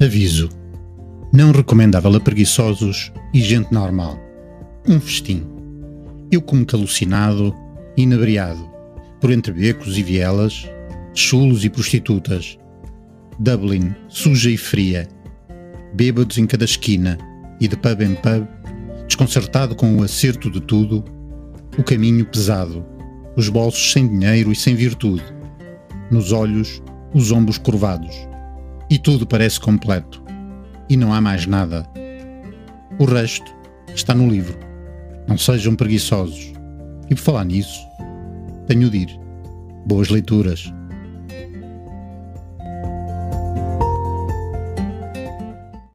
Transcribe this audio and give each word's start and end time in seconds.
Aviso: 0.00 0.48
não 1.32 1.50
recomendável 1.50 2.14
a 2.14 2.20
preguiçosos 2.20 3.12
e 3.34 3.40
gente 3.40 3.72
normal. 3.72 4.16
Um 4.86 5.00
festim. 5.00 5.44
Eu 6.30 6.40
como 6.40 6.64
calucinado, 6.64 7.52
inebriado, 7.96 8.64
por 9.20 9.32
entre 9.32 9.52
becos 9.52 9.98
e 9.98 10.02
vielas, 10.04 10.68
chulos 11.14 11.64
e 11.64 11.68
prostitutas. 11.68 12.56
Dublin, 13.40 13.92
suja 14.08 14.50
e 14.50 14.56
fria. 14.56 15.08
Bêbados 15.94 16.38
em 16.38 16.46
cada 16.46 16.64
esquina 16.64 17.18
e 17.60 17.66
de 17.66 17.76
pub 17.76 18.00
em 18.00 18.14
pub, 18.14 18.46
desconcertado 19.08 19.74
com 19.74 19.96
o 19.96 20.04
acerto 20.04 20.48
de 20.48 20.60
tudo, 20.60 21.04
o 21.76 21.82
caminho 21.82 22.24
pesado, 22.24 22.86
os 23.36 23.48
bolsos 23.48 23.92
sem 23.92 24.06
dinheiro 24.06 24.52
e 24.52 24.56
sem 24.56 24.76
virtude, 24.76 25.24
nos 26.08 26.30
olhos, 26.30 26.80
os 27.12 27.32
ombros 27.32 27.58
curvados. 27.58 28.14
E 28.90 28.98
tudo 28.98 29.26
parece 29.26 29.60
completo. 29.60 30.22
E 30.88 30.96
não 30.96 31.12
há 31.12 31.20
mais 31.20 31.46
nada. 31.46 31.86
O 32.98 33.04
resto 33.04 33.54
está 33.94 34.14
no 34.14 34.28
livro. 34.28 34.58
Não 35.26 35.36
sejam 35.36 35.76
preguiçosos. 35.76 36.52
E 37.10 37.14
por 37.14 37.20
falar 37.20 37.44
nisso, 37.44 37.80
tenho 38.66 38.88
de 38.88 38.98
ir. 38.98 39.20
Boas 39.86 40.08
leituras. 40.08 40.72